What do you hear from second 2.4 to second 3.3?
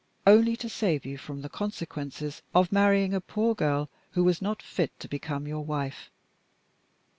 of marrying a